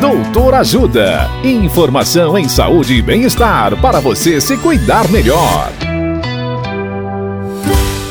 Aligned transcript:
Doutor 0.00 0.54
Ajuda. 0.54 1.28
Informação 1.42 2.38
em 2.38 2.48
saúde 2.48 2.94
e 2.94 3.02
bem-estar 3.02 3.76
para 3.80 3.98
você 3.98 4.40
se 4.40 4.56
cuidar 4.56 5.08
melhor. 5.10 5.72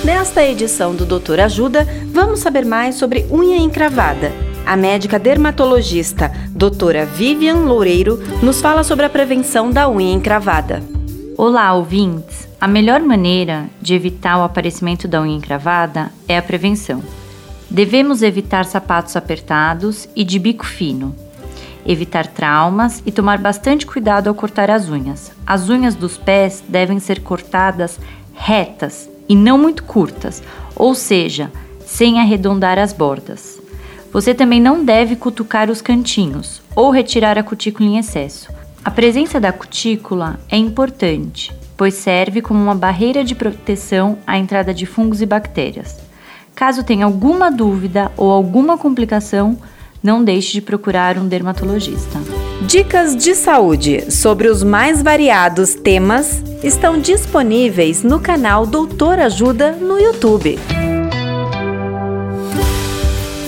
Nesta 0.03 0.43
edição 0.43 0.93
do 0.93 1.05
Doutor 1.05 1.39
Ajuda, 1.39 1.87
vamos 2.11 2.41
saber 2.41 2.65
mais 2.65 2.95
sobre 2.95 3.25
unha 3.31 3.55
encravada. 3.55 4.33
A 4.65 4.75
médica 4.75 5.17
dermatologista 5.17 6.29
doutora 6.49 7.05
Vivian 7.05 7.59
Loureiro 7.59 8.19
nos 8.43 8.59
fala 8.59 8.83
sobre 8.83 9.05
a 9.05 9.09
prevenção 9.09 9.71
da 9.71 9.87
unha 9.87 10.11
encravada. 10.11 10.83
Olá, 11.37 11.73
ouvintes! 11.73 12.49
A 12.59 12.67
melhor 12.67 12.99
maneira 12.99 13.69
de 13.81 13.93
evitar 13.93 14.37
o 14.37 14.43
aparecimento 14.43 15.07
da 15.07 15.21
unha 15.21 15.37
encravada 15.37 16.11
é 16.27 16.37
a 16.37 16.41
prevenção. 16.41 17.01
Devemos 17.69 18.21
evitar 18.21 18.65
sapatos 18.65 19.15
apertados 19.15 20.09
e 20.13 20.25
de 20.25 20.37
bico 20.37 20.65
fino, 20.65 21.15
evitar 21.87 22.27
traumas 22.27 23.01
e 23.05 23.11
tomar 23.11 23.37
bastante 23.37 23.85
cuidado 23.85 24.27
ao 24.27 24.35
cortar 24.35 24.69
as 24.69 24.89
unhas. 24.89 25.31
As 25.45 25.69
unhas 25.69 25.95
dos 25.95 26.17
pés 26.17 26.63
devem 26.67 26.99
ser 26.99 27.21
cortadas 27.21 27.99
retas 28.33 29.09
e 29.27 29.35
não 29.35 29.57
muito 29.57 29.83
curtas, 29.83 30.43
ou 30.75 30.93
seja, 30.93 31.51
sem 31.85 32.19
arredondar 32.19 32.77
as 32.77 32.93
bordas. 32.93 33.59
Você 34.11 34.33
também 34.33 34.61
não 34.61 34.83
deve 34.83 35.15
cutucar 35.15 35.69
os 35.69 35.81
cantinhos 35.81 36.61
ou 36.75 36.91
retirar 36.91 37.37
a 37.37 37.43
cutícula 37.43 37.89
em 37.89 37.97
excesso. 37.97 38.51
A 38.83 38.91
presença 38.91 39.39
da 39.39 39.51
cutícula 39.51 40.39
é 40.49 40.57
importante, 40.57 41.53
pois 41.75 41.93
serve 41.93 42.41
como 42.41 42.61
uma 42.61 42.75
barreira 42.75 43.23
de 43.23 43.35
proteção 43.35 44.17
à 44.25 44.37
entrada 44.37 44.73
de 44.73 44.85
fungos 44.85 45.21
e 45.21 45.25
bactérias. 45.25 45.97
Caso 46.55 46.83
tenha 46.83 47.05
alguma 47.05 47.51
dúvida 47.51 48.11
ou 48.17 48.31
alguma 48.31 48.77
complicação, 48.77 49.57
não 50.07 50.23
deixe 50.23 50.53
de 50.53 50.61
procurar 50.61 51.17
um 51.17 51.27
dermatologista. 51.27 52.17
Dicas 52.65 53.13
de 53.13 53.35
saúde 53.35 54.09
sobre 54.09 54.47
os 54.47 54.63
mais 54.63 55.03
variados 55.03 55.75
temas 55.75 56.41
estão 56.63 56.97
disponíveis 56.97 58.03
no 58.03 58.17
canal 58.17 58.65
Doutor 58.65 59.19
Ajuda 59.19 59.73
no 59.73 59.99
YouTube. 59.99 60.57